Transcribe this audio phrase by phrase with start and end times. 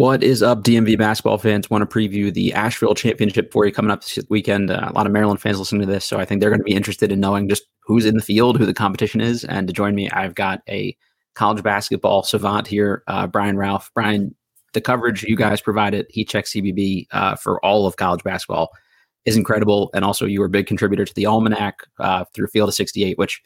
[0.00, 1.68] What is up, DMV basketball fans?
[1.68, 4.70] Want to preview the Asheville Championship for you coming up this weekend.
[4.70, 6.64] Uh, a lot of Maryland fans listening to this, so I think they're going to
[6.64, 9.44] be interested in knowing just who's in the field, who the competition is.
[9.44, 10.96] And to join me, I've got a
[11.34, 13.90] college basketball savant here, uh, Brian Rauf.
[13.94, 14.34] Brian,
[14.72, 18.70] the coverage you guys provided, Heat Check CBB uh, for all of college basketball
[19.26, 19.90] is incredible.
[19.92, 23.18] And also, you were a big contributor to the Almanac uh, through Field of 68,
[23.18, 23.42] which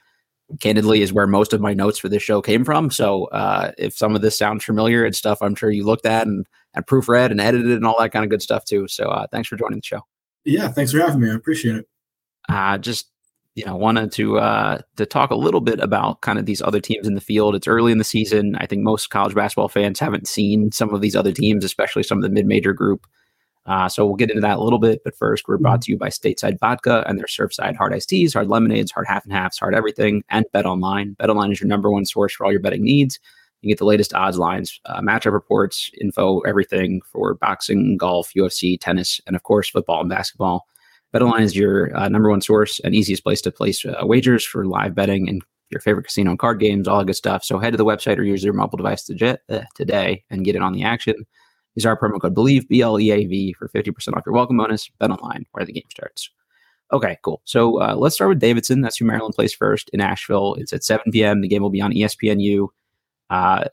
[0.61, 2.91] candidly is where most of my notes for this show came from.
[2.91, 6.27] So uh, if some of this sounds familiar and stuff, I'm sure you looked at
[6.27, 8.87] and, and proofread and edited and all that kind of good stuff too.
[8.89, 10.01] So uh, thanks for joining the show.
[10.45, 11.31] Yeah, thanks for having me.
[11.31, 11.87] I appreciate it.
[12.49, 13.11] Uh, just
[13.55, 16.81] you know, wanted to uh, to talk a little bit about kind of these other
[16.81, 17.55] teams in the field.
[17.55, 18.57] It's early in the season.
[18.57, 22.19] I think most college basketball fans haven't seen some of these other teams, especially some
[22.19, 23.07] of the mid major group.
[23.67, 25.03] Uh, so we'll get into that a little bit.
[25.05, 25.81] But first, we're brought mm-hmm.
[25.81, 29.25] to you by Stateside Vodka and their Surfside hard iced teas, hard lemonades, hard half
[29.25, 31.15] and halves, hard everything, and Bet Online.
[31.15, 33.19] Bet Online is your number one source for all your betting needs.
[33.63, 38.79] You get the latest odds, lines, uh, matchup reports, info, everything for boxing, golf, UFC,
[38.79, 40.67] tennis, and of course, football and basketball.
[41.15, 44.67] BetOnline is your uh, number one source and easiest place to place uh, wagers for
[44.67, 47.43] live betting and your favorite casino and card games, all that good stuff.
[47.43, 50.45] So head to the website or use your mobile device to jet, uh, today and
[50.45, 51.15] get it on the action.
[51.75, 54.57] Use our promo code BLEAV, B L E A V, for 50% off your welcome
[54.57, 54.89] bonus.
[54.99, 56.31] Bet online where the game starts.
[56.93, 57.41] Okay, cool.
[57.45, 58.81] So uh, let's start with Davidson.
[58.81, 60.55] That's who Maryland plays first in Asheville.
[60.55, 61.41] It's at 7 p.m.
[61.41, 62.69] The game will be on ESPNU.
[63.31, 63.65] Uh,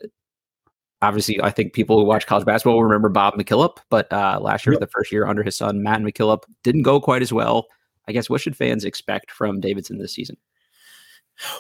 [1.02, 4.66] obviously, I think people who watch college basketball will remember Bob McKillop, but uh, last
[4.66, 4.80] year, yep.
[4.80, 7.68] the first year under his son, Matt McKillop, didn't go quite as well.
[8.08, 10.38] I guess what should fans expect from Davidson this season?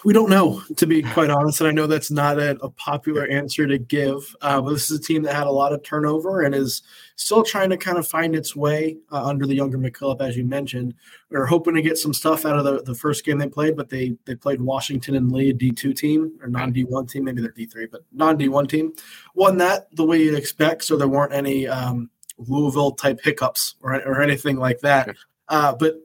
[0.04, 1.62] We don't know, to be quite honest.
[1.62, 5.00] And I know that's not a, a popular answer to give, uh, but this is
[5.00, 6.82] a team that had a lot of turnover and is
[7.16, 10.44] still trying to kind of find its way uh, under the younger McKillop, as you
[10.44, 10.94] mentioned.
[11.30, 13.76] We are hoping to get some stuff out of the, the first game they played,
[13.76, 17.42] but they they played Washington and Lee, a D2 team or non D1 team, maybe
[17.42, 18.94] they're D3, but non D1 team.
[19.36, 23.96] Won that the way you'd expect, so there weren't any um, Louisville type hiccups or,
[24.08, 25.16] or anything like that.
[25.48, 25.96] Uh, but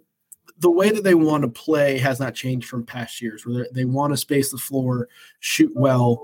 [0.59, 3.85] the way that they want to play has not changed from past years, where they
[3.85, 5.09] want to space the floor,
[5.41, 6.23] shoot well.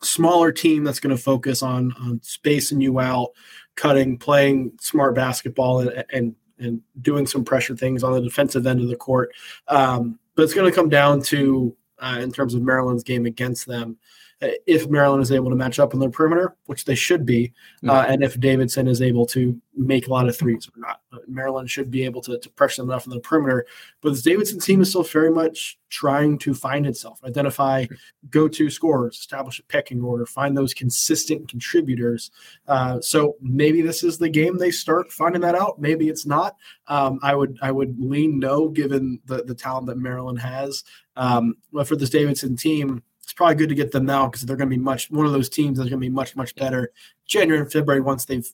[0.00, 3.30] Smaller team that's going to focus on on spacing you out,
[3.74, 8.80] cutting, playing smart basketball, and and, and doing some pressure things on the defensive end
[8.80, 9.30] of the court.
[9.66, 13.66] Um, but it's going to come down to uh, in terms of Maryland's game against
[13.66, 13.98] them
[14.40, 17.48] if Maryland is able to match up on the perimeter, which they should be,
[17.82, 17.90] mm-hmm.
[17.90, 21.00] uh, and if Davidson is able to make a lot of threes or not.
[21.12, 23.66] Uh, Maryland should be able to, to pressure them enough on the perimeter.
[24.00, 27.86] But this Davidson team is still very much trying to find itself, identify
[28.30, 32.30] go to scorers, establish a pecking order, find those consistent contributors.
[32.66, 35.80] Uh, so maybe this is the game they start finding that out.
[35.80, 36.56] Maybe it's not.
[36.88, 40.84] Um, I would I would lean no given the, the talent that Maryland has.
[41.16, 44.56] Um, but for this Davidson team, it's probably good to get them now because they're
[44.56, 46.90] going to be much one of those teams that's going to be much much better
[47.26, 48.50] January and February once they've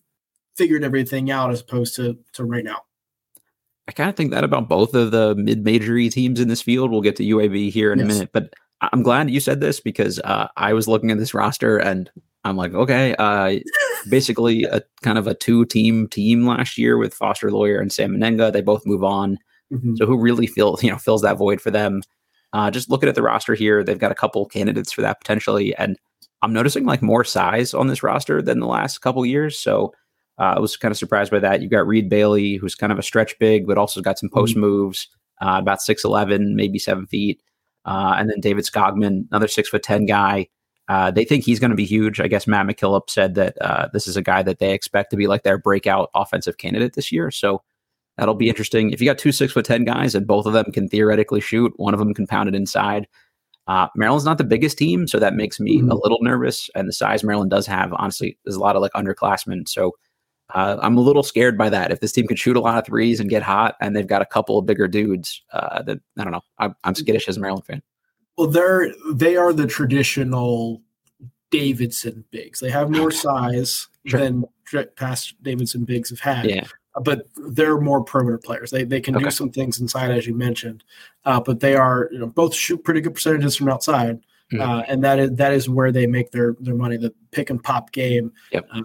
[0.57, 2.83] figured everything out as opposed to to right now.
[3.87, 6.91] I kind of think that about both of the mid-major teams in this field.
[6.91, 8.05] We'll get to UAB here in yes.
[8.05, 11.35] a minute, but I'm glad you said this because uh, I was looking at this
[11.35, 12.11] roster and
[12.43, 13.61] I'm like, okay, uh,
[14.11, 18.53] basically a kind of a two-team team last year with Foster Loyer and Sam Mennenga.
[18.53, 19.39] They both move on,
[19.73, 19.95] mm-hmm.
[19.99, 22.03] so who really fills you know fills that void for them?
[22.55, 25.75] Uh, just looking at the roster here, they've got a couple candidates for that potentially,
[25.77, 25.99] and
[26.41, 29.59] I'm noticing like more size on this roster than the last couple years.
[29.59, 29.93] So
[30.39, 31.61] uh, I was kind of surprised by that.
[31.61, 34.53] You've got Reed Bailey, who's kind of a stretch big, but also got some post
[34.53, 34.61] mm-hmm.
[34.61, 35.09] moves,
[35.43, 37.43] uh, about six eleven, maybe seven feet,
[37.87, 40.49] uh, and then David Skogman, another six foot ten guy.
[40.87, 42.21] Uh, they think he's going to be huge.
[42.21, 45.17] I guess Matt McKillop said that uh, this is a guy that they expect to
[45.17, 47.31] be like their breakout offensive candidate this year.
[47.31, 47.63] So
[48.17, 48.91] That'll be interesting.
[48.91, 51.73] If you got two six foot ten guys and both of them can theoretically shoot,
[51.77, 53.09] one of them can pound it inside.
[53.67, 55.91] Uh, Maryland's not the biggest team, so that makes me mm-hmm.
[55.91, 56.69] a little nervous.
[56.75, 59.69] And the size Maryland does have, honestly, there's a lot of like underclassmen.
[59.69, 59.93] So
[60.55, 61.91] uh, I'm a little scared by that.
[61.91, 64.23] If this team can shoot a lot of threes and get hot, and they've got
[64.23, 66.43] a couple of bigger dudes, uh, that I don't know.
[66.59, 67.83] I'm, I'm skittish as a Maryland fan.
[68.37, 70.83] Well, they're they are the traditional
[71.51, 72.61] Davidson bigs.
[72.61, 74.21] They have more size sure.
[74.21, 74.45] than
[74.97, 76.51] past Davidson bigs have had.
[76.51, 76.67] Yeah
[77.03, 78.71] but they're more perimeter players.
[78.71, 79.25] They they can okay.
[79.25, 80.85] do some things inside, as you mentioned,
[81.25, 84.21] uh, but they are you know both shoot pretty good percentages from outside,
[84.53, 84.61] mm-hmm.
[84.61, 86.97] uh, and that is that is where they make their their money.
[86.97, 88.67] The pick and pop game, yep.
[88.73, 88.83] uh,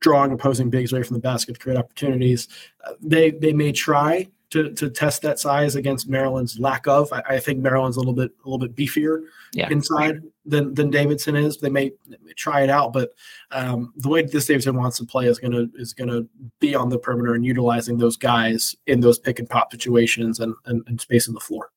[0.00, 2.48] drawing opposing bigs away from the basket to create opportunities.
[2.84, 7.10] Uh, they they may try to, to test that size against Maryland's lack of.
[7.10, 9.22] I, I think Maryland's a little bit a little bit beefier
[9.54, 9.70] yeah.
[9.70, 11.56] inside than than Davidson is.
[11.56, 11.92] They may,
[12.36, 13.14] try it out, but
[13.50, 16.22] um, the way this Davidson wants to play is gonna is gonna
[16.60, 20.54] be on the perimeter and utilizing those guys in those pick and pop situations and
[20.66, 21.70] and, and space on the floor.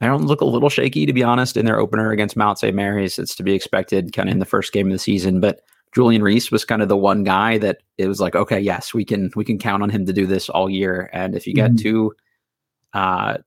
[0.00, 2.74] Maryland look a little shaky, to be honest, in their opener against Mount St.
[2.74, 3.18] Mary's.
[3.18, 5.60] It's to be expected kind of in the first game of the season, but
[5.94, 9.04] Julian Reese was kind of the one guy that it was like, okay, yes, we
[9.04, 11.08] can we can count on him to do this all year.
[11.12, 11.82] And if you get mm-hmm.
[11.82, 12.14] two
[12.92, 13.38] uh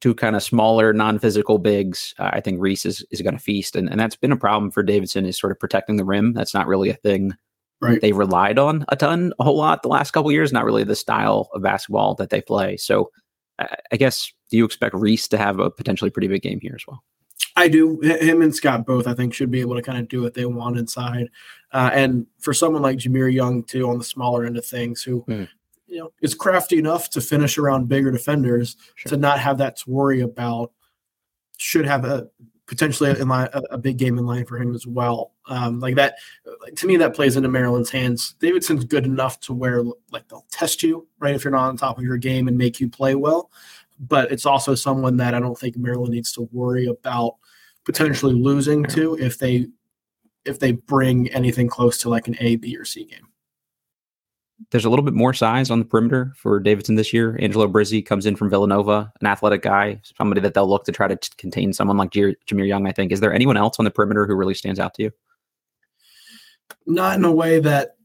[0.00, 3.76] two kind of smaller, non-physical bigs, uh, I think Reese is, is going to feast,
[3.76, 6.32] and, and that's been a problem for Davidson is sort of protecting the rim.
[6.32, 7.34] That's not really a thing
[7.80, 8.00] right.
[8.00, 10.52] they relied on a ton, a whole lot the last couple years.
[10.52, 12.76] Not really the style of basketball that they play.
[12.78, 13.10] So,
[13.58, 16.84] I guess do you expect Reese to have a potentially pretty big game here as
[16.86, 17.02] well?
[17.54, 18.00] I do.
[18.00, 20.46] Him and Scott both, I think, should be able to kind of do what they
[20.46, 21.28] want inside.
[21.70, 25.22] Uh, and for someone like Jahmir Young, too, on the smaller end of things, who
[25.24, 25.48] mm
[25.92, 29.10] you know is crafty enough to finish around bigger defenders sure.
[29.10, 30.72] to not have that to worry about.
[31.58, 32.28] Should have a
[32.66, 35.32] potentially in line, a, a, big game in line for him as well.
[35.46, 36.14] Um, like that,
[36.76, 38.34] to me, that plays into Maryland's hands.
[38.40, 41.98] Davidson's good enough to where like they'll test you right if you're not on top
[41.98, 43.50] of your game and make you play well.
[44.00, 47.36] But it's also someone that I don't think Maryland needs to worry about
[47.84, 49.66] potentially losing to if they
[50.44, 53.32] if they bring anything close to like an A, B, or C game
[54.70, 57.38] there's a little bit more size on the perimeter for Davidson this year.
[57.40, 61.08] Angelo Brizzi comes in from Villanova, an athletic guy, somebody that they'll look to try
[61.08, 63.12] to t- contain someone like J- Jahmir Young, I think.
[63.12, 65.10] Is there anyone else on the perimeter who really stands out to you?
[66.86, 67.96] Not in a way that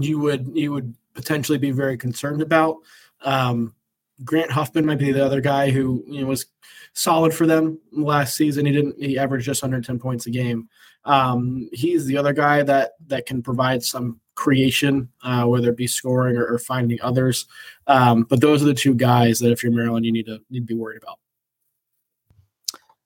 [0.00, 2.76] you would you would potentially be very concerned about.
[3.22, 3.73] Um,
[4.22, 6.46] Grant Huffman might be the other guy who you know was
[6.92, 8.66] solid for them last season.
[8.66, 10.68] He didn't he averaged just under 10 points a game.
[11.04, 15.86] Um, he's the other guy that that can provide some creation, uh, whether it be
[15.86, 17.46] scoring or, or finding others.
[17.86, 20.60] Um, but those are the two guys that if you're Maryland, you need to need
[20.60, 21.18] to be worried about.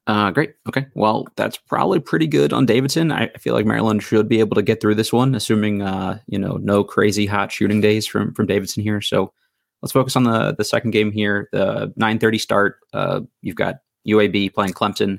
[0.06, 0.54] Uh, great.
[0.66, 0.86] Okay.
[0.94, 3.12] Well, that's probably pretty good on Davidson.
[3.12, 6.38] I, feel like Maryland should be able to get through this one, assuming uh, you
[6.38, 9.02] know no crazy hot shooting days from from Davidson here.
[9.02, 9.32] So
[9.82, 11.48] let's focus on the the second game here.
[11.52, 12.76] The 9:30 start.
[12.92, 13.76] Uh, you've got
[14.06, 15.18] UAB playing Clemson.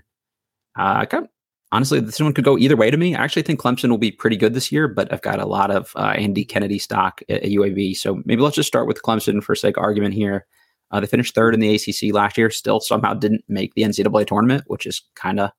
[0.77, 1.27] Uh, of
[1.71, 3.15] honestly, this one could go either way to me.
[3.15, 5.71] I actually think Clemson will be pretty good this year, but I've got a lot
[5.71, 7.95] of uh, Andy Kennedy stock at, at, UAB.
[7.95, 10.45] So maybe let's just start with Clemson for sake argument here.
[10.91, 14.25] Uh, they finished third in the ACC last year, still somehow didn't make the NCAA
[14.25, 15.51] tournament, which is kind of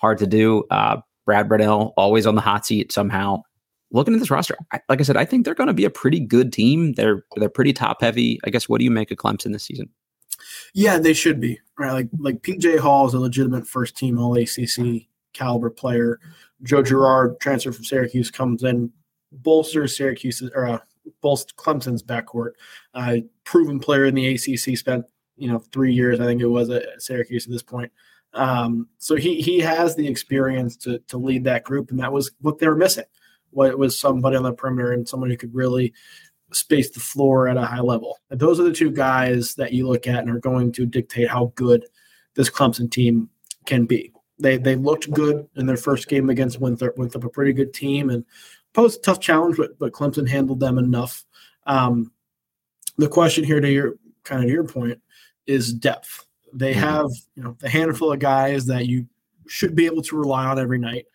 [0.00, 0.64] hard to do.
[0.70, 3.42] Uh, Brad Brownell always on the hot seat somehow.
[3.92, 5.90] Looking at this roster, I, like I said, I think they're going to be a
[5.90, 6.94] pretty good team.
[6.94, 8.40] They're they're pretty top heavy.
[8.44, 8.68] I guess.
[8.68, 9.88] What do you make of Clemson this season?
[10.74, 11.92] Yeah, they should be right.
[11.92, 16.20] Like like PJ Hall is a legitimate first team All ACC caliber player.
[16.62, 18.92] Joe Girard, transfer from Syracuse, comes in,
[19.32, 20.78] bolsters Syracuse or uh,
[21.20, 22.52] bolsters Clemson's backcourt.
[22.94, 25.04] Uh, proven player in the ACC, spent
[25.36, 27.92] you know three years, I think it was at Syracuse at this point.
[28.34, 32.30] Um, so he he has the experience to to lead that group, and that was
[32.40, 33.04] what they were missing.
[33.52, 35.94] What was somebody on the perimeter and someone who could really
[36.54, 38.18] space the floor at a high level.
[38.30, 41.28] And those are the two guys that you look at and are going to dictate
[41.28, 41.86] how good
[42.34, 43.28] this Clemson team
[43.66, 44.12] can be.
[44.38, 46.98] They they looked good in their first game against Winthrop.
[46.98, 48.24] Winthrop a pretty good team and
[48.72, 51.24] posed a tough challenge, but but Clemson handled them enough.
[51.66, 52.12] Um,
[52.98, 55.00] the question here to your kind of your point
[55.46, 56.26] is depth.
[56.52, 56.80] They mm-hmm.
[56.80, 59.06] have you know the handful of guys that you
[59.46, 61.06] should be able to rely on every night,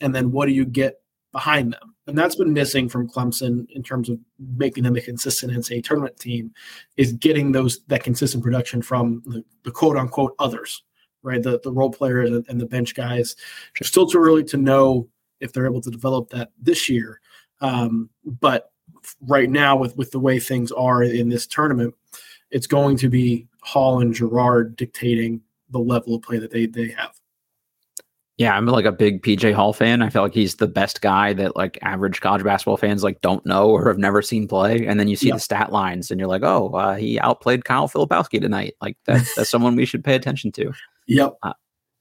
[0.00, 1.00] and then what do you get
[1.36, 1.94] behind them?
[2.06, 4.18] And that's been missing from Clemson in terms of
[4.56, 6.52] making them a consistent NCAA tournament team,
[6.96, 10.82] is getting those that consistent production from the, the quote unquote others
[11.22, 11.42] right?
[11.42, 13.34] The the role players and, and the bench guys.
[13.78, 15.08] It's still too early to know
[15.40, 17.20] if they're able to develop that this year.
[17.60, 18.70] Um, but
[19.20, 21.94] right now, with with the way things are in this tournament,
[22.50, 26.90] it's going to be Hall and Girard dictating the level of play that they they
[26.90, 27.20] have.
[28.38, 30.02] Yeah, I'm like a big PJ Hall fan.
[30.02, 33.44] I feel like he's the best guy that like average college basketball fans like don't
[33.46, 34.86] know or have never seen play.
[34.86, 37.88] And then you see the stat lines and you're like, oh, uh, he outplayed Kyle
[37.88, 38.74] Filipowski tonight.
[38.82, 40.72] Like that's, that's someone we should pay attention to.
[41.06, 41.38] Yep.
[41.42, 41.52] Uh,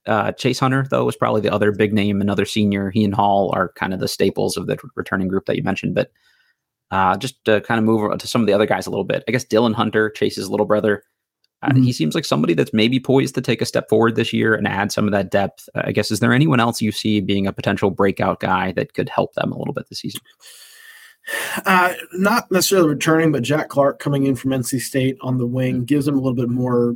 [0.08, 2.92] uh, Chase Hunter, though, was probably the other big name, another senior.
[2.92, 5.96] He and Hall are kind of the staples of the returning group that you mentioned.
[5.96, 6.12] But
[6.92, 9.24] uh, just to kind of move to some of the other guys a little bit,
[9.27, 11.04] I guess Dylan Hunter, Chase's little brother,
[11.62, 11.83] uh, mm-hmm.
[11.83, 14.67] he seems like somebody that's maybe poised to take a step forward this year and
[14.67, 15.69] add some of that depth.
[15.75, 19.09] I guess, is there anyone else you see being a potential breakout guy that could
[19.09, 20.21] help them a little bit this season?
[21.65, 25.75] Uh, not necessarily returning, but Jack Clark coming in from NC State on the wing
[25.75, 25.83] mm-hmm.
[25.85, 26.95] gives them a little bit more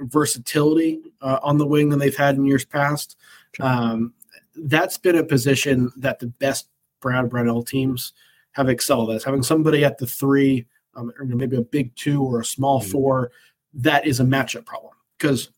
[0.00, 3.16] versatility uh, on the wing than they've had in years past.
[3.60, 4.14] Um,
[4.56, 6.68] that's been a position that the best
[7.00, 8.12] Brad Brownell teams
[8.52, 9.22] have excelled at.
[9.22, 12.90] Having somebody at the three, um, or maybe a big two or a small mm-hmm.
[12.90, 13.30] four,
[13.74, 15.50] that is a matchup problem because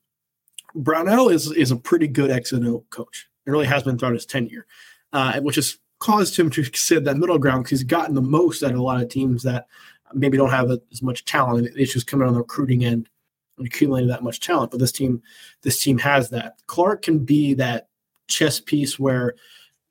[0.75, 3.29] Brownell is is a pretty good X and O coach.
[3.47, 4.67] It really has been throughout his tenure,
[5.13, 8.63] uh, which has caused him to sit that middle ground because he's gotten the most
[8.63, 9.67] out of a lot of teams that
[10.15, 11.69] maybe don't have as much talent.
[11.77, 13.09] It's just coming on the recruiting end
[13.59, 14.71] and accumulating that much talent.
[14.71, 15.23] But this team,
[15.63, 16.57] this team has that.
[16.67, 17.89] Clark can be that
[18.29, 19.35] chess piece where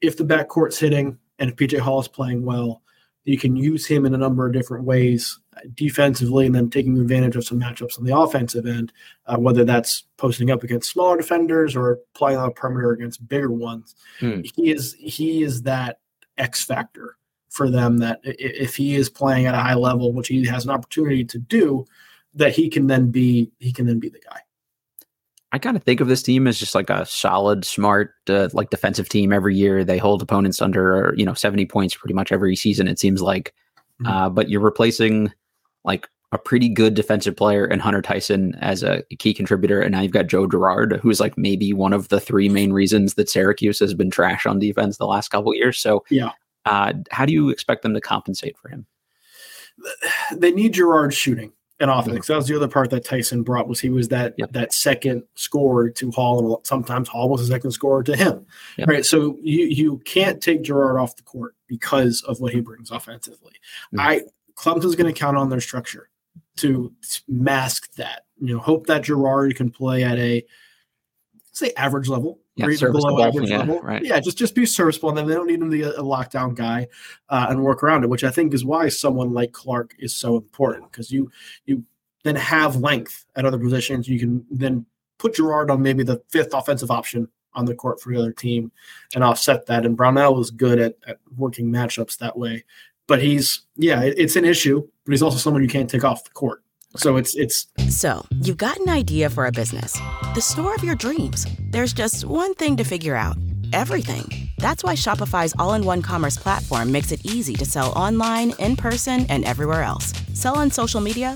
[0.01, 2.81] if the backcourt's hitting and if PJ Hall is playing well,
[3.25, 5.39] you can use him in a number of different ways
[5.73, 8.91] defensively and then taking advantage of some matchups on the offensive end,
[9.27, 13.51] uh, whether that's posting up against smaller defenders or playing on a perimeter against bigger
[13.51, 13.95] ones.
[14.19, 14.41] Hmm.
[14.55, 15.99] He is he is that
[16.37, 17.17] X factor
[17.49, 20.71] for them that if he is playing at a high level, which he has an
[20.71, 21.85] opportunity to do,
[22.35, 24.39] that he can then be he can then be the guy.
[25.51, 28.69] I kind of think of this team as just like a solid, smart, uh, like
[28.69, 29.33] defensive team.
[29.33, 32.87] Every year they hold opponents under you know seventy points pretty much every season.
[32.87, 33.53] It seems like,
[34.01, 34.11] mm-hmm.
[34.11, 35.31] uh, but you're replacing
[35.83, 40.01] like a pretty good defensive player and Hunter Tyson as a key contributor, and now
[40.01, 43.79] you've got Joe Girard, who's like maybe one of the three main reasons that Syracuse
[43.79, 45.79] has been trash on defense the last couple years.
[45.79, 46.31] So yeah,
[46.65, 48.85] uh, how do you expect them to compensate for him?
[50.35, 52.27] They need Girard shooting and offense.
[52.27, 54.51] That was the other part that Tyson brought was he was that yep.
[54.51, 58.45] that second scorer to Hall, and sometimes Hall was a second scorer to him.
[58.77, 58.87] Yep.
[58.87, 59.05] Right.
[59.05, 63.53] So you you can't take Girard off the court because of what he brings offensively.
[63.93, 63.99] Mm-hmm.
[63.99, 64.21] I
[64.59, 66.09] Clemson's going to count on their structure
[66.57, 66.93] to
[67.29, 68.25] mask that.
[68.41, 70.43] You know, hope that Girard can play at a
[71.53, 73.81] say average level yeah, or even below average yeah, level.
[73.81, 74.03] Right.
[74.03, 76.03] Yeah, just just be serviceable, and then they don't need him to be a, a
[76.03, 76.87] lockdown guy
[77.29, 78.09] uh, and work around it.
[78.09, 81.31] Which I think is why someone like Clark is so important because you
[81.65, 81.83] you
[82.23, 84.09] then have length at other positions.
[84.09, 84.85] You can then
[85.19, 88.71] put Girard on maybe the fifth offensive option on the court for the other team
[89.15, 89.85] and offset that.
[89.85, 92.63] And Brownell is good at, at working matchups that way.
[93.09, 96.29] But he's yeah, it's an issue, but he's also someone you can't take off the
[96.29, 96.63] court.
[96.95, 99.93] So it's it's So, you've got an idea for a business.
[100.35, 101.45] The store of your dreams.
[101.71, 103.35] There's just one thing to figure out.
[103.73, 104.49] Everything.
[104.57, 109.45] That's why Shopify's all-in-one commerce platform makes it easy to sell online, in person, and
[109.45, 110.13] everywhere else.
[110.33, 111.35] Sell on social media,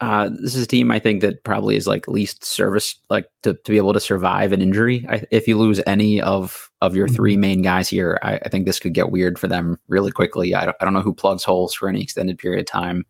[0.00, 3.54] Uh, this is a team I think that probably is like least service, like to,
[3.54, 5.06] to be able to survive an injury.
[5.08, 7.40] I, if you lose any of of your three mm-hmm.
[7.40, 10.54] main guys here, I, I, think this could get weird for them really quickly.
[10.54, 13.06] I don't, I don't know who plugs holes for any extended period of time.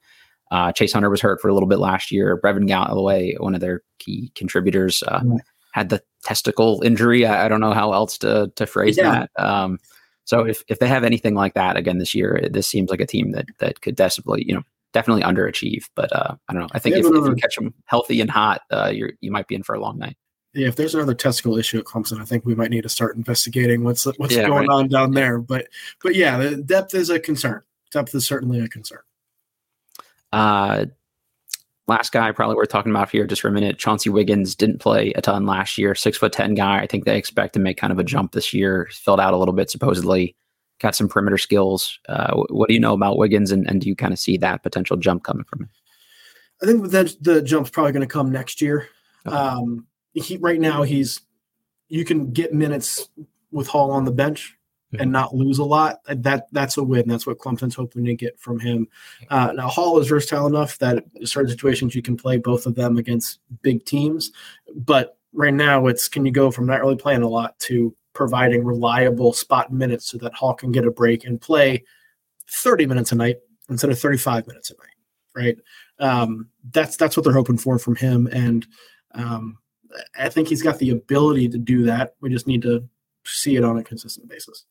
[0.50, 2.38] Uh, Chase Hunter was hurt for a little bit last year.
[2.40, 5.22] Brevin Galloway, one of their key contributors, uh,
[5.72, 7.26] had the testicle injury.
[7.26, 9.26] I, I, don't know how else to to phrase yeah.
[9.36, 9.44] that.
[9.44, 9.78] Um,
[10.24, 13.06] so if if they have anything like that again this year, this seems like a
[13.06, 14.62] team that that could desperately, you know,
[14.94, 15.84] definitely underachieve.
[15.94, 16.68] But uh, I don't know.
[16.72, 19.46] I think if, another, if, you catch them healthy and hot, uh, you you might
[19.46, 20.16] be in for a long night.
[20.54, 23.16] Yeah, if there's another testicle issue at Clemson, I think we might need to start
[23.16, 24.74] investigating what's what's yeah, going right.
[24.74, 25.38] on down there.
[25.38, 25.66] But
[26.02, 27.62] but yeah, the depth is a concern.
[27.90, 29.00] Depth is certainly a concern.
[30.32, 30.86] Uh,
[31.86, 33.78] last guy probably worth talking about here just for a minute.
[33.78, 35.94] Chauncey Wiggins didn't play a ton last year.
[35.94, 36.78] Six foot ten guy.
[36.78, 38.88] I think they expect to make kind of a jump this year.
[38.92, 40.36] Filled out a little bit supposedly
[40.84, 41.98] got some perimeter skills.
[42.10, 44.62] Uh, what do you know about Wiggins, and, and do you kind of see that
[44.62, 45.70] potential jump coming from him?
[46.62, 48.88] I think that the jump's probably going to come next year.
[49.26, 49.34] Okay.
[49.34, 51.22] Um, he right now he's
[51.88, 53.08] you can get minutes
[53.50, 54.56] with Hall on the bench
[54.98, 56.00] and not lose a lot.
[56.06, 57.08] That that's a win.
[57.08, 58.86] That's what Clemson's hoping to get from him.
[59.30, 62.74] Uh, now Hall is versatile enough that in certain situations you can play both of
[62.74, 64.30] them against big teams,
[64.74, 68.64] but right now it's can you go from not really playing a lot to providing
[68.64, 71.84] reliable spot minutes so that Hall can get a break and play
[72.50, 73.36] 30 minutes a night
[73.68, 74.88] instead of 35 minutes a night.
[75.36, 75.56] Right.
[75.98, 78.66] Um, that's that's what they're hoping for from him, and
[79.14, 79.58] um,
[80.16, 82.14] I think he's got the ability to do that.
[82.20, 82.88] We just need to
[83.24, 84.64] see it on a consistent basis.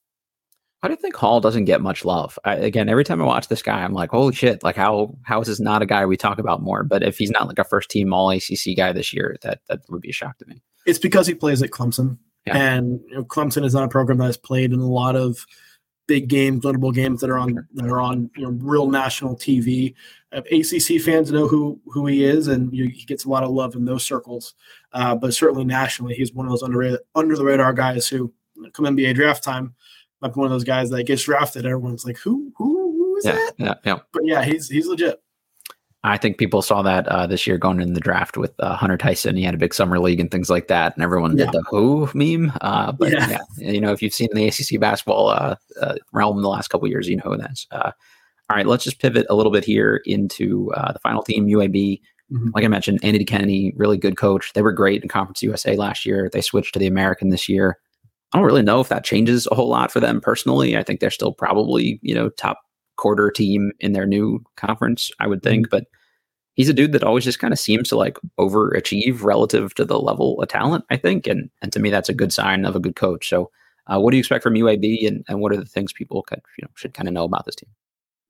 [0.82, 2.38] I do you think Hall doesn't get much love?
[2.44, 4.64] I, again, every time I watch this guy, I'm like, holy shit!
[4.64, 6.84] Like, how how is this not a guy we talk about more?
[6.84, 9.80] But if he's not like a first team All ACC guy this year, that that
[9.90, 10.62] would be a shock to me.
[10.86, 12.18] It's because he plays at Clemson.
[12.46, 12.58] Yeah.
[12.58, 15.46] And you know, Clemson is not a program that has played in a lot of
[16.08, 19.94] big games, notable games that are on that are on you know real national TV.
[20.32, 23.52] Uh, ACC fans know who who he is, and you, he gets a lot of
[23.52, 24.56] love in those circles.
[24.92, 28.32] Uh, but certainly nationally, he's one of those under under the radar guys who
[28.74, 29.74] come NBA draft time,
[30.22, 31.66] like one of those guys that gets drafted.
[31.66, 33.54] Everyone's like, who who who is yeah, that?
[33.58, 34.00] Yeah, yeah.
[34.12, 35.23] But yeah, he's he's legit.
[36.06, 38.98] I think people saw that uh, this year going in the draft with uh, Hunter
[38.98, 39.38] Tyson.
[39.38, 41.46] He had a big summer league and things like that, and everyone yeah.
[41.46, 42.52] did the "who" meme.
[42.60, 43.40] Uh, but yeah.
[43.58, 43.72] yeah.
[43.72, 47.08] you know, if you've seen the ACC basketball uh, uh, realm the last couple years,
[47.08, 47.40] you know who.
[47.72, 47.92] Uh,
[48.50, 52.02] all right, let's just pivot a little bit here into the final team, UAB.
[52.32, 52.50] Mm-hmm.
[52.54, 54.52] Like I mentioned, Andy Kennedy, really good coach.
[54.54, 56.30] They were great in Conference USA last year.
[56.32, 57.78] They switched to the American this year.
[58.34, 60.76] I don't really know if that changes a whole lot for them personally.
[60.76, 62.60] I think they're still probably you know top
[63.04, 65.12] quarter team in their new conference.
[65.20, 65.76] I would think, mm-hmm.
[65.76, 65.86] but
[66.56, 70.00] he's a dude that always just kind of seems to like overachieve relative to the
[70.00, 71.28] level of talent, I think.
[71.28, 73.28] And and to me, that's a good sign of a good coach.
[73.28, 73.50] So
[73.88, 76.42] Uh, what do you expect from UAB, and, and what are the things people could,
[76.58, 77.70] you know, should kind of know about this team?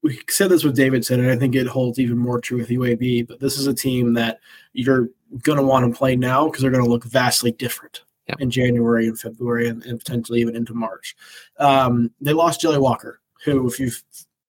[0.02, 3.28] We said this with Davidson, and I think it holds even more true with UAB.
[3.28, 4.40] But this is a team that
[4.74, 5.10] you're
[5.44, 8.04] going to want to play now because they're going to look vastly different
[8.40, 11.16] in January and February, and, and potentially even into March.
[11.60, 14.02] Um, they lost Jelly Walker, who, if you've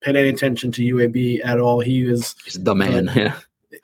[0.04, 3.10] paid any attention to UAB at all, he is He's the man.
[3.14, 3.36] Yeah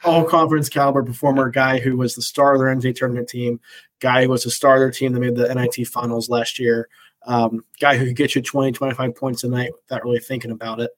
[0.05, 3.61] all conference caliber performer, guy who was the star of their NCAA tournament team,
[4.00, 6.89] guy who was the star of their team that made the NIT finals last year,
[7.27, 10.81] um, guy who could get you 20, 25 points a night without really thinking about
[10.81, 10.91] it.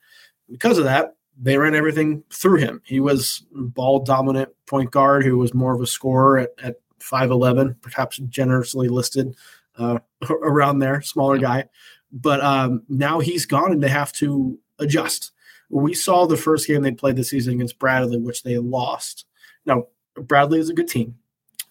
[0.50, 2.82] Because of that, they ran everything through him.
[2.84, 7.80] He was ball dominant point guard who was more of a scorer at, at 5'11,
[7.80, 9.34] perhaps generously listed
[9.78, 9.98] uh,
[10.30, 11.64] around there, smaller guy.
[12.12, 15.32] But um, now he's gone and they have to adjust
[15.72, 19.24] we saw the first game they played this season against Bradley, which they lost.
[19.64, 21.16] Now, Bradley is a good team,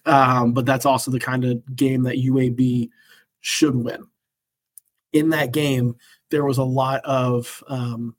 [0.07, 2.89] um, but that's also the kind of game that UAB
[3.41, 4.07] should win.
[5.13, 5.95] In that game,
[6.31, 8.15] there was a lot of um,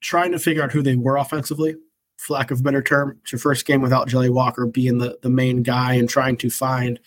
[0.00, 1.76] trying to figure out who they were offensively,
[2.16, 3.18] for lack of a better term.
[3.22, 6.50] It's your first game without Jelly Walker being the, the main guy and trying to
[6.50, 6.98] find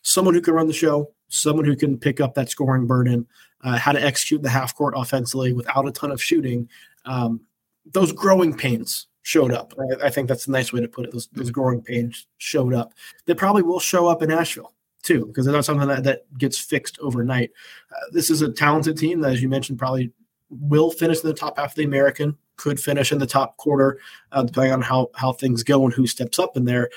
[0.00, 3.26] someone who can run the show, someone who can pick up that scoring burden,
[3.62, 6.68] uh, how to execute the half court offensively without a ton of shooting,
[7.04, 7.40] um,
[7.86, 9.72] those growing pains showed up.
[9.78, 11.12] I, I, think that's a nice way to put it.
[11.12, 12.92] Those, those growing pains showed up.
[13.26, 16.58] They probably will show up in Asheville too, because it's not something that, that gets
[16.58, 17.50] fixed overnight.
[17.90, 20.12] Uh, this is a talented team that, as you mentioned, probably
[20.50, 23.98] will finish in the top half of the American, could finish in the top quarter,
[24.32, 26.90] uh, depending on how how things go and who steps up in there.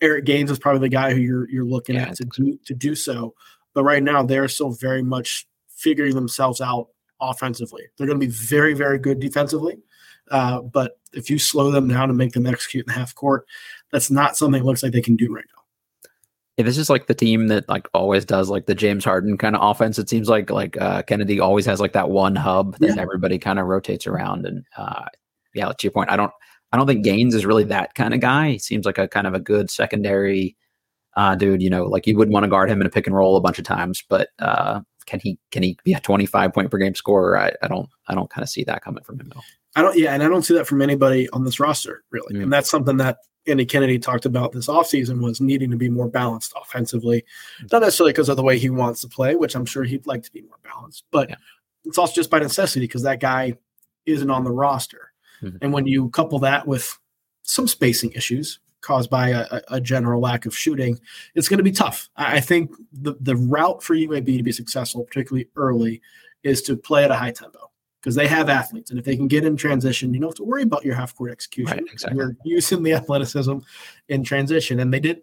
[0.00, 2.74] Eric Gaines is probably the guy who you're you're looking yeah, at to do to
[2.74, 3.34] do so.
[3.72, 5.46] But right now, they're still very much
[5.78, 6.88] figuring themselves out
[7.20, 7.84] offensively.
[7.96, 9.78] They're going to be very, very good defensively.
[10.30, 13.46] Uh, but if you slow them down and make them execute in the half court,
[13.92, 15.62] that's not something it looks like they can do right now.
[16.58, 19.54] Yeah, this is like the team that like always does like the James Harden kind
[19.54, 19.96] of offense.
[19.96, 23.00] It seems like like uh, Kennedy always has like that one hub that yeah.
[23.00, 24.44] everybody kind of rotates around.
[24.44, 25.04] And uh,
[25.54, 26.32] yeah, to your point, I don't
[26.72, 28.50] I don't think Gaines is really that kind of guy.
[28.50, 30.56] He seems like a kind of a good secondary
[31.16, 31.62] uh, dude.
[31.62, 33.40] You know, like you wouldn't want to guard him in a pick and roll a
[33.40, 36.94] bunch of times, but uh, can he can he be a 25 point per game
[36.94, 37.38] scorer?
[37.38, 39.40] I, I don't I don't kind of see that coming from him though.
[39.74, 42.34] I don't yeah, and I don't see that from anybody on this roster really.
[42.34, 42.44] Mm.
[42.44, 46.08] And that's something that Andy Kennedy talked about this offseason was needing to be more
[46.08, 47.24] balanced offensively.
[47.62, 47.72] Mm.
[47.72, 50.22] Not necessarily because of the way he wants to play, which I'm sure he'd like
[50.24, 51.36] to be more balanced, but yeah.
[51.86, 53.54] it's also just by necessity because that guy
[54.04, 55.12] isn't on the roster.
[55.42, 55.56] Mm-hmm.
[55.62, 56.98] And when you couple that with
[57.42, 60.98] some spacing issues, caused by a, a, general lack of shooting,
[61.34, 62.08] it's going to be tough.
[62.16, 66.00] I think the, the route for UAB to be successful, particularly early,
[66.42, 68.90] is to play at a high tempo because they have athletes.
[68.90, 71.14] And if they can get in transition, you don't have to worry about your half
[71.14, 71.78] court execution.
[71.78, 72.18] Right, exactly.
[72.18, 73.58] You're using the athleticism
[74.08, 74.80] in transition.
[74.80, 75.22] And they did,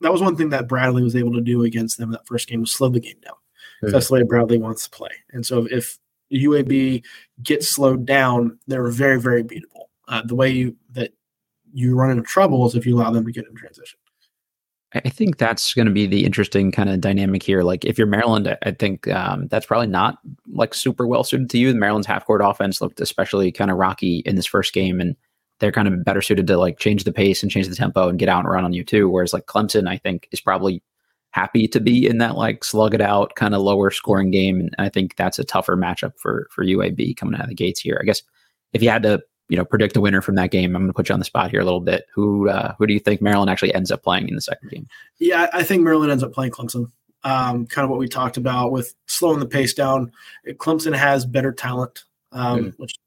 [0.00, 2.60] that was one thing that Bradley was able to do against them that first game
[2.60, 3.34] was slow the game down.
[3.82, 3.92] Mm-hmm.
[3.92, 5.10] That's the way Bradley wants to play.
[5.32, 5.98] And so if
[6.32, 7.04] UAB
[7.42, 9.84] gets slowed down, they're very, very beatable.
[10.08, 11.12] Uh, the way you, that
[11.76, 13.98] you run into troubles if you allow them to get in transition.
[14.94, 17.62] I think that's going to be the interesting kind of dynamic here.
[17.62, 21.58] Like if you're Maryland, I think um, that's probably not like super well suited to
[21.58, 21.72] you.
[21.72, 25.14] The Maryland's half court offense looked especially kind of rocky in this first game, and
[25.60, 28.18] they're kind of better suited to like change the pace and change the tempo and
[28.18, 29.10] get out and run on you too.
[29.10, 30.82] Whereas like Clemson, I think is probably
[31.32, 34.74] happy to be in that like slug it out kind of lower scoring game, and
[34.78, 37.98] I think that's a tougher matchup for for UAB coming out of the gates here.
[38.00, 38.22] I guess
[38.72, 40.74] if you had to you know predict a winner from that game.
[40.74, 42.06] I'm going to put you on the spot here a little bit.
[42.14, 44.86] Who uh, who do you think Maryland actually ends up playing in the second game?
[45.18, 46.90] Yeah, I think Maryland ends up playing Clemson.
[47.24, 50.12] Um, kind of what we talked about with slowing the pace down.
[50.46, 52.78] Clemson has better talent, um, mm.
[52.78, 52.98] which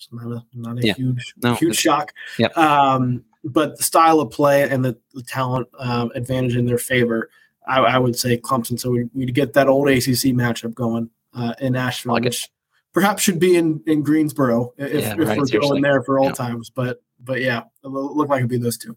[0.00, 0.94] is not a, not a yeah.
[0.94, 2.12] huge no, huge shock.
[2.38, 2.56] Yep.
[2.56, 7.30] Um, but the style of play and the, the talent um, advantage in their favor,
[7.66, 8.78] I, I, would say Clemson.
[8.78, 12.48] So we we get that old ACC matchup going uh, in Asheville, like which
[12.96, 15.58] perhaps should be in in Greensboro if, yeah, if right, we're seriously.
[15.58, 16.32] going there for all yeah.
[16.32, 16.70] times.
[16.70, 18.96] But but yeah, it looked like it'd be those two.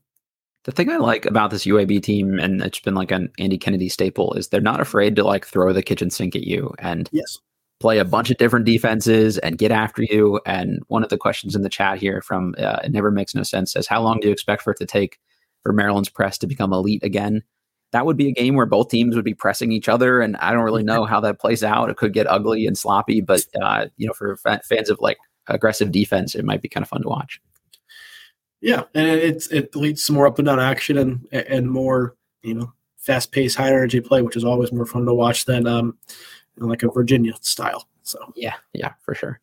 [0.63, 3.89] The thing I like about this UAB team, and it's been like an Andy Kennedy
[3.89, 7.39] staple, is they're not afraid to like throw the kitchen sink at you and yes.
[7.81, 10.39] play a bunch of different defenses and get after you.
[10.45, 13.43] And one of the questions in the chat here from uh, it never makes no
[13.43, 15.19] sense says, "How long do you expect for it to take
[15.61, 17.43] for Maryland's press to become elite again?"
[17.91, 20.53] That would be a game where both teams would be pressing each other, and I
[20.53, 21.89] don't really know how that plays out.
[21.89, 25.91] It could get ugly and sloppy, but uh, you know, for fans of like aggressive
[25.91, 27.41] defense, it might be kind of fun to watch.
[28.61, 32.53] Yeah, and it's it leads to more up and down action and and more you
[32.53, 35.97] know fast paced, high energy play, which is always more fun to watch than um
[36.57, 37.87] like a Virginia style.
[38.03, 39.39] So yeah, yeah, for sure.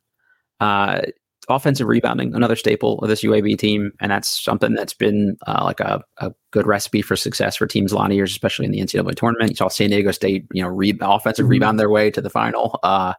[0.59, 1.01] Uh,
[1.49, 5.79] offensive rebounding, another staple of this UAB team, and that's something that's been uh, like
[5.79, 8.79] a, a good recipe for success for teams a lot of years, especially in the
[8.79, 9.51] NCAA tournament.
[9.51, 11.51] You saw San Diego State, you know, re- offensive mm-hmm.
[11.51, 12.79] rebound their way to the final.
[12.83, 13.13] Uh,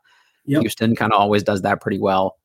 [0.45, 0.61] yep.
[0.62, 2.37] Houston kind of always does that pretty well.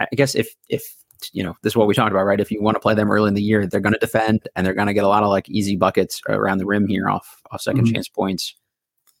[0.00, 0.96] I guess if if
[1.32, 2.40] you know this is what we talked about, right?
[2.40, 4.66] If you want to play them early in the year, they're going to defend and
[4.66, 7.40] they're going to get a lot of like easy buckets around the rim here off
[7.50, 7.94] off 2nd mm-hmm.
[7.94, 8.54] chance points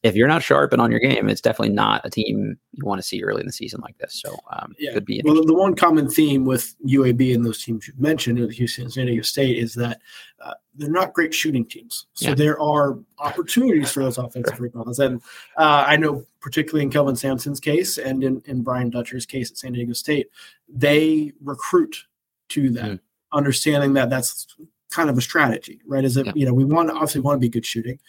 [0.02, 3.00] if you're not sharp and on your game, it's definitely not a team you want
[3.00, 4.20] to see early in the season like this.
[4.20, 4.92] So um, yeah.
[4.92, 5.22] could be.
[5.24, 8.92] Well, the one common theme with UAB and those teams you mentioned, with Houston and
[8.92, 10.00] San Diego State, is that
[10.44, 12.06] uh, they're not great shooting teams.
[12.14, 12.34] So yeah.
[12.34, 14.64] there are opportunities for those offensive sure.
[14.64, 15.22] rebounds, and
[15.56, 19.58] uh, I know particularly in Kelvin Sampson's case and in, in Brian Dutcher's case at
[19.58, 20.28] San Diego State,
[20.68, 22.06] they recruit
[22.48, 23.00] to that, mm.
[23.32, 24.48] understanding that that's
[24.90, 26.04] kind of a strategy, right?
[26.04, 26.32] Is it yeah.
[26.34, 28.00] you know we want obviously want to be good shooting,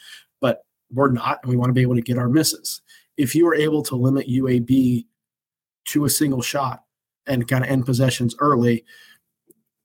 [0.41, 2.81] but we're not, and we want to be able to get our misses.
[3.17, 5.05] If you are able to limit UAB
[5.85, 6.83] to a single shot
[7.27, 8.85] and kind of end possessions early,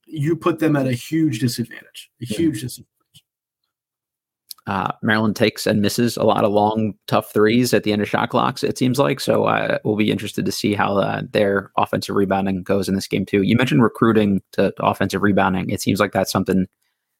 [0.07, 2.11] you put them at a huge disadvantage.
[2.23, 2.94] A huge disadvantage.
[4.66, 8.09] Uh, Maryland takes and misses a lot of long, tough threes at the end of
[8.09, 8.62] shot clocks.
[8.62, 9.44] It seems like so.
[9.44, 13.25] Uh, we'll be interested to see how uh, their offensive rebounding goes in this game
[13.25, 13.42] too.
[13.42, 15.71] You mentioned recruiting to, to offensive rebounding.
[15.71, 16.66] It seems like that's something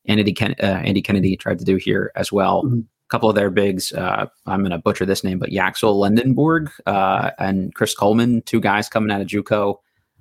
[0.05, 2.65] Andy, Ken- uh, Andy Kennedy tried to do here as well.
[2.65, 3.93] Mm-hmm couple of their bigs.
[3.93, 8.61] Uh, I'm going to butcher this name, but Yaxel Lendeborg uh, and Chris Coleman, two
[8.61, 9.77] guys coming out of JUCO.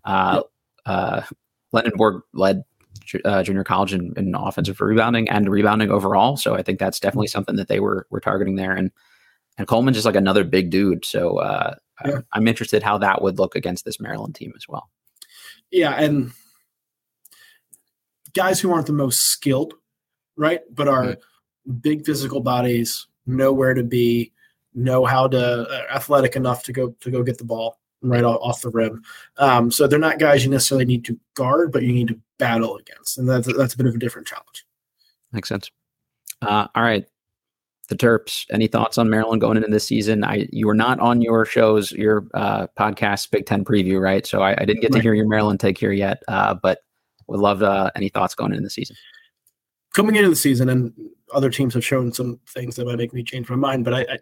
[0.06, 0.42] Uh,
[0.86, 1.22] uh
[1.74, 2.64] Lendeborg led
[3.26, 7.28] uh, junior college in, in, offensive rebounding and rebounding overall, so I think that's definitely
[7.28, 8.72] something that they were were targeting there.
[8.72, 8.92] And
[9.58, 12.22] and Coleman's just like another big dude, so uh, yeah.
[12.34, 14.90] I'm interested how that would look against this Maryland team as well.
[15.72, 16.32] Yeah, and
[18.34, 19.74] guys who aren't the most skilled,
[20.38, 21.04] right, but are.
[21.04, 21.22] Mm-hmm
[21.68, 24.32] big physical bodies, know where to be,
[24.74, 28.62] know how to uh, athletic enough to go to go get the ball right off
[28.62, 29.04] the rim.
[29.38, 32.78] Um, so they're not guys you necessarily need to guard, but you need to battle
[32.78, 34.66] against, and that's that's a bit of a different challenge.
[35.32, 35.72] Makes sense.
[36.42, 37.06] Uh, all right,
[37.90, 38.46] the Terps.
[38.52, 40.24] Any thoughts on Maryland going into this season?
[40.24, 44.26] I you were not on your shows, your uh, podcast Big Ten preview, right?
[44.26, 45.00] So I, I didn't get right.
[45.00, 46.80] to hear your Maryland take here yet, uh, but
[47.28, 48.96] would love uh, any thoughts going into the season
[49.98, 50.94] coming into the season, and
[51.34, 54.02] other teams have shown some things that might make me change my mind, but I,
[54.02, 54.18] I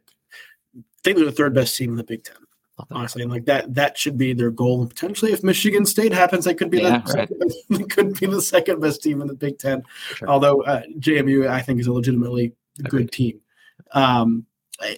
[1.04, 2.38] think they're the third best team in the Big Ten.
[2.92, 4.82] Honestly, and like that, that should be their goal.
[4.82, 7.30] And potentially, if Michigan State happens, they could be yeah, the right.
[7.30, 9.84] second, could be the second best team in the Big Ten.
[10.16, 10.30] Sure.
[10.30, 12.54] Although uh, JMU, I think, is a legitimately
[12.90, 13.40] good team.
[13.92, 14.46] Um,
[14.82, 14.98] I,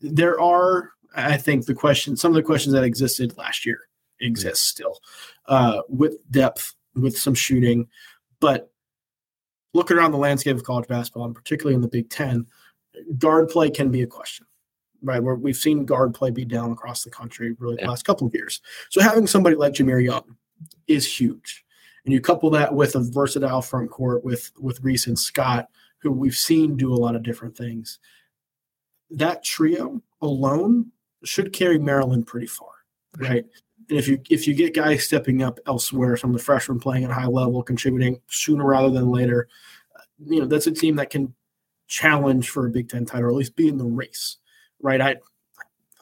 [0.00, 3.80] there are, I think, the question, some of the questions that existed last year
[4.20, 4.98] exist still,
[5.46, 7.88] uh, with depth, with some shooting,
[8.38, 8.71] but
[9.74, 12.46] looking around the landscape of college basketball, and particularly in the Big Ten,
[13.18, 14.46] guard play can be a question,
[15.02, 15.22] right?
[15.22, 18.34] Where we've seen guard play be down across the country really the last couple of
[18.34, 18.60] years.
[18.90, 20.36] So having somebody like Jahmir Young
[20.86, 21.64] is huge,
[22.04, 26.10] and you couple that with a versatile front court with with Reese and Scott, who
[26.10, 27.98] we've seen do a lot of different things.
[29.10, 30.90] That trio alone
[31.24, 32.70] should carry Maryland pretty far,
[33.18, 33.44] right?
[33.88, 37.04] And if you if you get guys stepping up elsewhere, some of the freshmen playing
[37.04, 39.48] at a high level, contributing sooner rather than later,
[40.24, 41.34] you know that's a team that can
[41.86, 44.38] challenge for a Big Ten title, or at least be in the race,
[44.80, 45.00] right?
[45.00, 45.16] I, I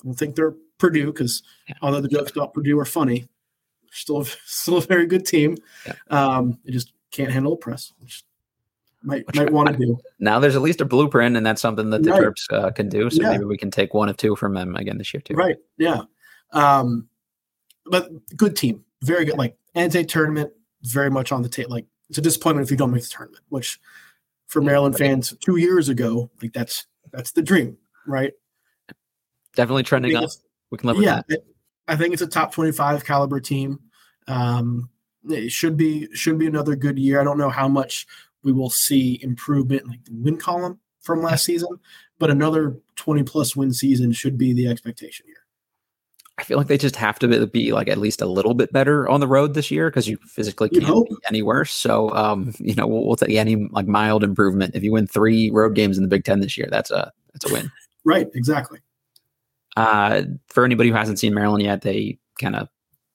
[0.05, 1.75] don't think they're Purdue because yeah.
[1.83, 3.29] although the jokes about Purdue are funny,
[3.91, 5.57] still still a very good team.
[5.87, 5.95] Yeah.
[6.09, 7.93] Um, they just can't handle the press.
[8.01, 8.25] Which
[9.03, 9.99] might which might want to do.
[10.19, 12.23] Now there's at least a blueprint, and that's something that the right.
[12.23, 13.11] Terps uh, can do.
[13.11, 13.33] So yeah.
[13.33, 15.35] maybe we can take one of two from them again this year too.
[15.35, 15.57] Right.
[15.77, 16.03] Yeah.
[16.53, 17.09] Um,
[17.91, 19.37] but good team, very good.
[19.37, 21.71] Like NCAA tournament, very much on the table.
[21.71, 23.81] Like it's a disappointment if you don't make the tournament, which
[24.47, 27.77] for Maryland fans two years ago, like that's that's the dream,
[28.07, 28.33] right?
[29.55, 30.31] Definitely trending up.
[30.71, 31.45] We can live with yeah, that.
[31.89, 33.81] I think it's a top twenty-five caliber team.
[34.27, 34.91] Um,
[35.29, 37.21] it should be should be another good year.
[37.21, 38.07] I don't know how much
[38.43, 41.79] we will see improvement like the win column from last season,
[42.19, 45.40] but another twenty plus win season should be the expectation here.
[46.41, 49.07] I feel like they just have to be like at least a little bit better
[49.11, 51.71] on the road this year because you physically can't you be any worse.
[51.71, 54.75] So, um, you know, we'll, we'll, take any like mild improvement.
[54.75, 57.51] If you win three road games in the Big Ten this year, that's a that's
[57.51, 57.71] a win.
[58.07, 58.27] right.
[58.35, 58.79] Exactly.
[59.77, 62.69] Uh, for anybody who hasn't seen Maryland yet, they kind of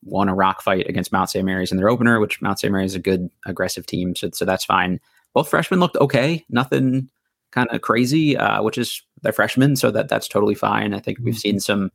[0.04, 1.44] won a rock fight against Mount St.
[1.44, 2.72] Mary's in their opener, which Mount St.
[2.72, 5.00] Mary's is a good aggressive team, so so that's fine.
[5.34, 7.10] Both freshmen looked okay, nothing
[7.52, 10.94] kind of crazy, uh, which is they're freshmen, so that that's totally fine.
[10.94, 11.40] I think we've mm-hmm.
[11.40, 11.92] seen some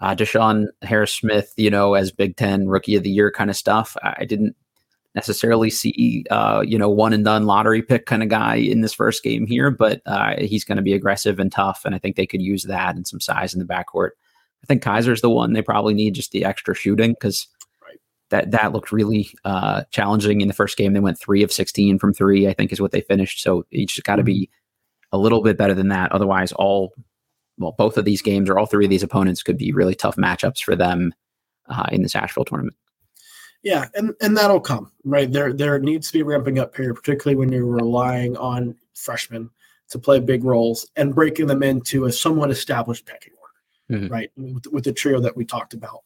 [0.00, 3.56] uh, DeShawn Harris Smith, you know, as Big Ten Rookie of the Year kind of
[3.56, 3.96] stuff.
[4.02, 4.56] I didn't
[5.14, 8.94] necessarily see, uh, you know, one and done lottery pick kind of guy in this
[8.94, 12.16] first game here, but uh, he's going to be aggressive and tough, and I think
[12.16, 14.10] they could use that and some size in the backcourt.
[14.62, 17.48] I think Kaiser's the one they probably need just the extra shooting because
[18.30, 20.92] that that looked really uh, challenging in the first game.
[20.92, 23.42] They went three of 16 from three, I think is what they finished.
[23.42, 25.16] So you just got to be mm-hmm.
[25.16, 26.12] a little bit better than that.
[26.12, 26.92] Otherwise, all
[27.60, 30.16] well, both of these games or all three of these opponents could be really tough
[30.16, 31.14] matchups for them
[31.68, 32.74] uh, in this Asheville tournament.
[33.62, 35.52] Yeah, and and that'll come right there.
[35.52, 39.50] There needs to be ramping up here, particularly when you're relying on freshmen
[39.90, 44.12] to play big roles and breaking them into a somewhat established pecking order, mm-hmm.
[44.12, 44.30] right?
[44.36, 46.04] With, with the trio that we talked about.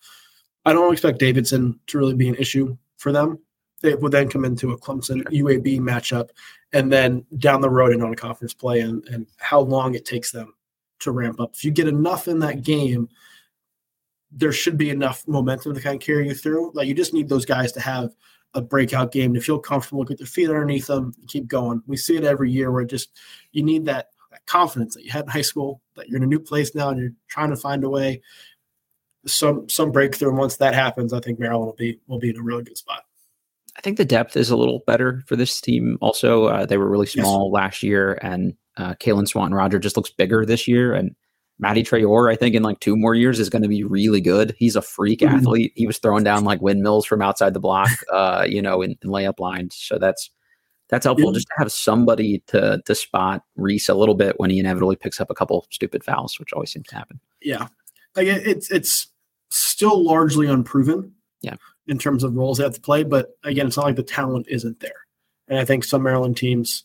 [0.65, 3.39] I don't expect Davidson to really be an issue for them.
[3.83, 6.31] They would then come into a Clemson UAB matchup,
[6.73, 10.05] and then down the road in on a conference play, and and how long it
[10.05, 10.55] takes them
[11.01, 11.55] to ramp up.
[11.55, 13.09] If you get enough in that game
[14.35, 16.73] there should be enough momentum to kind of carry you through.
[16.75, 18.15] Like you just need those guys to have
[18.55, 21.83] a breakout game to feel comfortable, get their feet underneath them, keep going.
[21.87, 23.11] We see it every year where just
[23.53, 26.27] you need that, that confidence that you had in high school, that you're in a
[26.27, 28.23] new place now and you're trying to find a way.
[29.27, 30.31] Some some breakthrough.
[30.31, 32.77] And once that happens, I think Maryland will be will be in a really good
[32.77, 33.05] spot.
[33.77, 35.97] I think the depth is a little better for this team.
[36.01, 37.55] Also, uh, they were really small yes.
[37.55, 40.95] last year, and uh, Caelum Swanton Rodger just looks bigger this year.
[40.95, 41.15] And
[41.63, 44.55] Mady Traore, I think in like two more years is going to be really good.
[44.59, 45.37] He's a freak mm-hmm.
[45.37, 45.73] athlete.
[45.77, 49.11] He was throwing down like windmills from outside the block, uh, you know, in, in
[49.11, 49.77] layup lines.
[49.77, 50.31] So that's
[50.91, 51.35] that's helpful yeah.
[51.35, 55.21] just to have somebody to to spot Reese a little bit when he inevitably picks
[55.21, 57.21] up a couple stupid fouls, which always seems to happen.
[57.41, 57.69] Yeah,
[58.17, 59.09] like it's it's
[59.51, 61.13] still largely unproven.
[61.41, 61.57] Yeah,
[61.87, 64.47] in terms of roles they have to play, but again, it's not like the talent
[64.49, 65.07] isn't there.
[65.49, 66.85] And I think some Maryland teams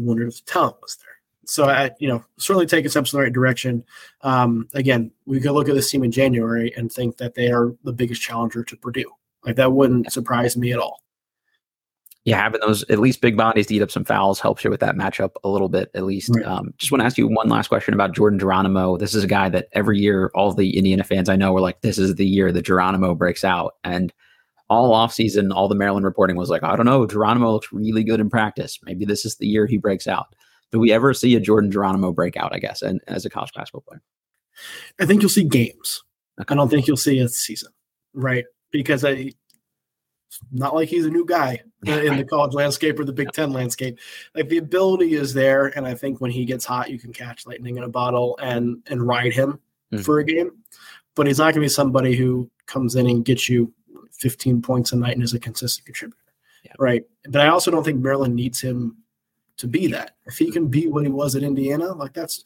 [0.00, 1.14] wondered if the talent was there
[1.46, 3.84] so I, you know, certainly taking steps in the right direction.
[4.22, 7.74] Um, again, we could look at this team in January and think that they are
[7.84, 9.10] the biggest challenger to Purdue.
[9.44, 11.00] Like that wouldn't surprise me at all.
[12.24, 14.80] Yeah, having those at least big bodies to eat up some fouls helps you with
[14.80, 16.30] that matchup a little bit, at least.
[16.34, 16.46] Right.
[16.46, 18.96] Um, just want to ask you one last question about Jordan Geronimo.
[18.96, 21.82] This is a guy that every year all the Indiana fans I know were like,
[21.82, 24.10] "This is the year that Geronimo breaks out." And
[24.74, 28.20] all offseason, all the Maryland reporting was like, "I don't know, Geronimo looks really good
[28.20, 28.78] in practice.
[28.84, 30.34] Maybe this is the year he breaks out."
[30.74, 32.52] do we ever see a Jordan Geronimo breakout?
[32.52, 34.02] I guess, and as a college basketball player,
[35.00, 36.02] I think you'll see games.
[36.40, 36.52] Okay.
[36.52, 37.70] I don't think you'll see a season,
[38.12, 38.44] right?
[38.72, 39.30] Because I,
[40.50, 44.00] not like he's a new guy in the college landscape or the Big Ten landscape.
[44.34, 47.46] Like the ability is there, and I think when he gets hot, you can catch
[47.46, 49.60] lightning in a bottle and and ride him
[49.92, 50.02] mm-hmm.
[50.02, 50.50] for a game.
[51.14, 53.72] But he's not going to be somebody who comes in and gets you
[54.24, 56.32] 15 points a night and is a consistent contributor,
[56.64, 56.72] yeah.
[56.78, 57.02] right?
[57.28, 58.96] But I also don't think Maryland needs him
[59.58, 60.16] to be that.
[60.24, 62.42] If he can be what he was at Indiana, like that's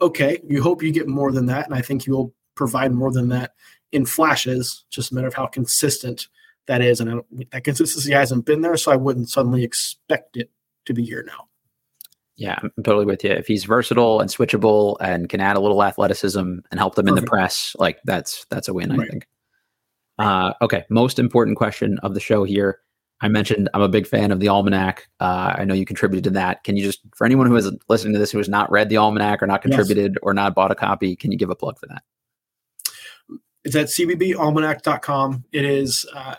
[0.00, 0.40] okay.
[0.48, 3.52] You hope you get more than that, and I think you'll provide more than that
[3.92, 4.84] in flashes.
[4.90, 6.26] Just a matter of how consistent
[6.66, 10.50] that is, and that consistency hasn't been there, so I wouldn't suddenly expect it
[10.86, 11.46] to be here now.
[12.34, 13.30] Yeah, I'm totally with you.
[13.30, 17.18] If he's versatile and switchable and can add a little athleticism and help them Perfect.
[17.18, 19.06] in the press, like that's that's a win, right.
[19.06, 19.28] I think.
[20.20, 22.80] Uh, okay, most important question of the show here.
[23.22, 25.08] I mentioned I'm a big fan of the Almanac.
[25.18, 26.62] Uh, I know you contributed to that.
[26.62, 28.98] Can you just, for anyone who is listening to this who has not read the
[28.98, 30.18] Almanac or not contributed yes.
[30.22, 32.02] or not bought a copy, can you give a plug for that?
[33.64, 35.44] It's at cbbalmanac.com.
[35.52, 36.36] It is, uh,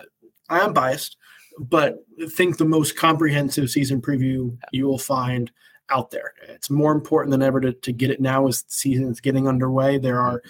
[0.50, 1.18] I am biased,
[1.60, 5.52] but I think the most comprehensive season preview you will find
[5.90, 6.34] out there.
[6.48, 9.48] It's more important than ever to, to get it now as the season is getting
[9.48, 9.98] underway.
[9.98, 10.42] There are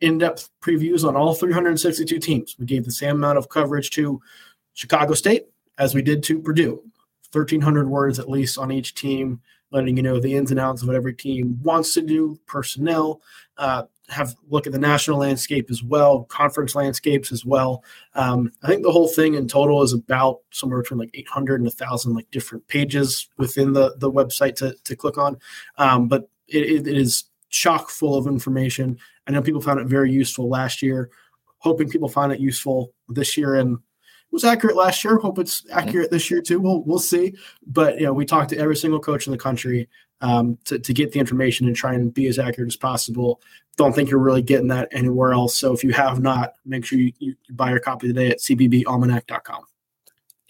[0.00, 2.56] in-depth previews on all 362 teams.
[2.58, 4.20] We gave the same amount of coverage to
[4.74, 5.46] Chicago State,
[5.78, 6.82] as we did to Purdue.
[7.32, 10.88] 1,300 words at least on each team, letting you know the ins and outs of
[10.88, 13.20] what every team wants to do, personnel,
[13.56, 17.84] uh, have look at the national landscape as well, conference landscapes as well.
[18.14, 21.66] Um, I think the whole thing in total is about somewhere between like 800 and
[21.66, 25.38] 1,000 like different pages within the the website to, to click on.
[25.78, 28.98] Um, but it, it is chock full of information.
[29.30, 31.08] I know people found it very useful last year.
[31.58, 35.18] Hoping people find it useful this year and it was accurate last year.
[35.18, 36.58] Hope it's accurate this year too.
[36.58, 37.34] We'll we'll see.
[37.64, 39.88] But you know, we talked to every single coach in the country
[40.20, 43.40] um, to to get the information and try and be as accurate as possible.
[43.76, 45.56] Don't think you're really getting that anywhere else.
[45.56, 49.62] So if you have not, make sure you, you buy your copy today at cbbalmanac.com.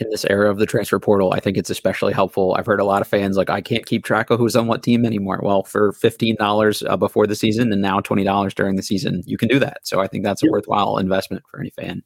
[0.01, 2.55] In this era of the transfer portal, I think it's especially helpful.
[2.59, 4.83] I've heard a lot of fans like, I can't keep track of who's on what
[4.83, 5.41] team anymore.
[5.43, 9.23] Well, for fifteen dollars uh, before the season and now twenty dollars during the season,
[9.27, 9.87] you can do that.
[9.87, 10.53] So I think that's a yep.
[10.53, 12.03] worthwhile investment for any fan.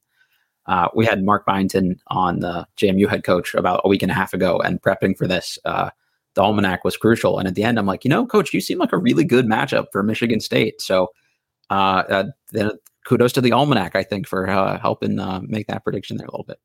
[0.66, 4.14] Uh, we had Mark Byington on the JMU head coach about a week and a
[4.14, 5.90] half ago, and prepping for this, uh,
[6.34, 7.38] the almanac was crucial.
[7.38, 9.46] And at the end, I'm like, you know, coach, you seem like a really good
[9.46, 10.80] matchup for Michigan State.
[10.80, 11.12] So
[11.70, 12.72] uh, uh then
[13.06, 16.30] kudos to the almanac, I think, for uh, helping uh, make that prediction there a
[16.30, 16.58] little bit.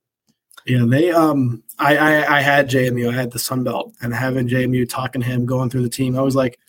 [0.66, 1.12] Yeah, they.
[1.12, 3.10] Um, I, I I had JMU.
[3.10, 6.18] I had the Sun Belt, and having JMU talking to him, going through the team,
[6.18, 6.60] I was like,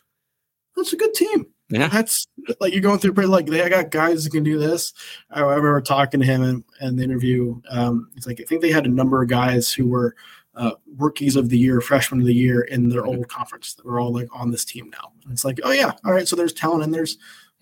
[0.77, 1.47] that's a good team.
[1.69, 1.89] yeah.
[1.89, 2.27] That's
[2.61, 4.93] like you're going through pretty like they I got guys that can do this.
[5.31, 7.61] I, remember talking to him in, in the interview.
[7.71, 10.15] Um, it's like I think they had a number of guys who were
[10.55, 14.01] uh, rookies of the year, freshmen of the year in their old conference that were
[14.01, 15.13] all like on this team now.
[15.25, 16.27] And it's like, oh yeah, all right.
[16.27, 17.19] So there's talent and there's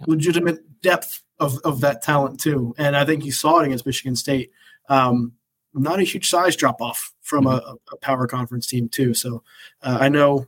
[0.06, 2.74] legitimate depth of, of that talent too.
[2.78, 4.52] And I think you saw it against Michigan State.
[4.88, 5.32] Um,
[5.74, 7.66] not a huge size drop off from mm-hmm.
[7.66, 9.14] a, a, power conference team too.
[9.14, 9.42] So
[9.82, 10.46] uh, I know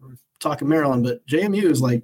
[0.00, 2.02] we're talking Maryland, but JMU is like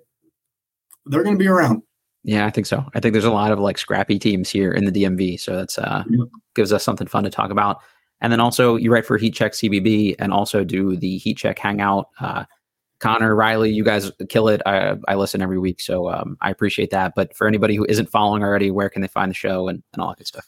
[1.07, 1.83] they're going to be around.
[2.23, 2.85] Yeah, I think so.
[2.95, 5.77] I think there's a lot of like scrappy teams here in the DMV, so that's
[5.79, 6.25] uh yeah.
[6.55, 7.81] gives us something fun to talk about.
[8.23, 11.59] And then also you write for Heat Check CBB and also do the Heat Check
[11.59, 12.09] Hangout.
[12.19, 12.45] Uh,
[13.01, 14.63] Connor Riley, you guys kill it.
[14.65, 17.13] I, I listen every week, so um, I appreciate that.
[17.15, 20.03] But for anybody who isn't following already, where can they find the show and, and
[20.03, 20.47] all that good stuff?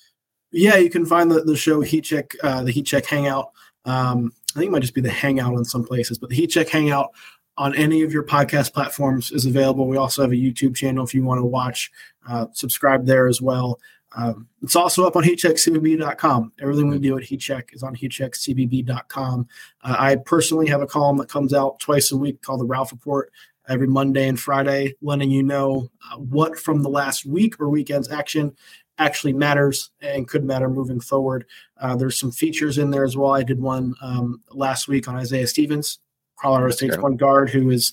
[0.56, 3.52] Yeah, you can find the, the show Heat Check, uh, the Heat Check Hangout.
[3.84, 6.46] Um, I think it might just be the Hangout in some places, but the Heat
[6.46, 7.12] Check Hangout
[7.58, 9.86] on any of your podcast platforms is available.
[9.86, 11.90] We also have a YouTube channel if you want to watch.
[12.26, 13.78] Uh, subscribe there as well.
[14.16, 16.52] Um, it's also up on heatcheckcbb.com.
[16.58, 19.48] Everything we do at HeatCheck is on heatcheckcbb.com.
[19.82, 22.92] Uh, I personally have a column that comes out twice a week called the Rauf
[22.92, 23.30] Report
[23.68, 28.10] every Monday and Friday, letting you know uh, what from the last week or weekend's
[28.10, 28.56] action
[28.98, 31.46] actually matters and could matter moving forward.
[31.78, 33.32] Uh, there's some features in there as well.
[33.32, 35.98] I did one um, last week on Isaiah Stevens,
[36.38, 37.92] Colorado State's one guard, who is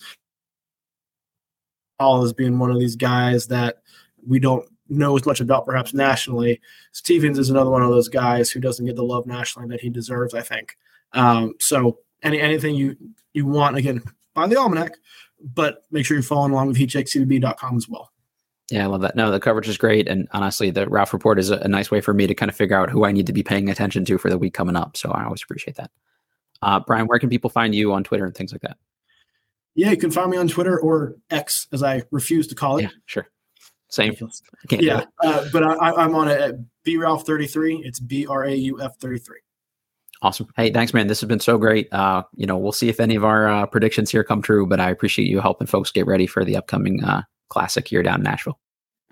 [2.00, 3.78] all as being one of these guys that
[4.26, 6.62] we don't know as much about perhaps nationally.
[6.92, 9.90] Stevens is another one of those guys who doesn't get the love nationally that he
[9.90, 10.78] deserves, I think.
[11.14, 12.96] Um, so any anything you
[13.34, 14.02] you want, again,
[14.34, 14.94] buy the almanac,
[15.54, 18.13] but make sure you're following along with heatcheckcbb.com as well.
[18.74, 19.16] Yeah, I love that.
[19.16, 20.08] No, the coverage is great.
[20.08, 22.56] And honestly, the Rauf report is a, a, nice way for me to kind of
[22.56, 24.98] figure out who I need to be paying attention to for the week coming up.
[24.98, 25.92] So I always appreciate that.
[26.64, 28.78] Uh, Brian, where can people find you on Twitter and things like that?
[29.76, 32.84] Yeah, you can find me on Twitter or X, as I refuse to call it.
[32.84, 33.28] Yeah, sure.
[33.90, 34.16] Same.
[34.72, 37.82] yeah, uh, but I, am on it at brauf33.
[37.84, 39.38] It's B R A U F 33.
[40.24, 40.48] Awesome.
[40.56, 41.06] Hey, thanks, man.
[41.06, 41.94] This has been so great.
[41.94, 44.80] Uh, you know, we'll see if any of our uh, predictions here come true, but
[44.80, 47.22] I appreciate you helping folks get ready for the upcoming uh,
[47.54, 48.60] classic here down in Asheville.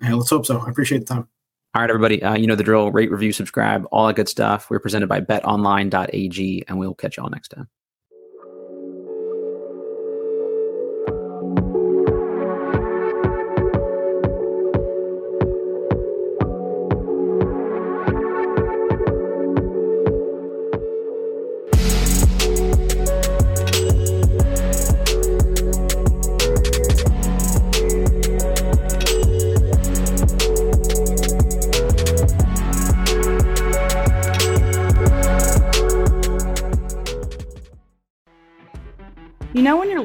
[0.00, 0.58] Yeah, let's hope so.
[0.58, 1.28] I appreciate the time.
[1.74, 2.22] All right, everybody.
[2.22, 2.90] Uh, you know the drill.
[2.90, 4.68] Rate, review, subscribe, all that good stuff.
[4.68, 7.68] We're presented by betonline.ag, and we'll catch you all next time.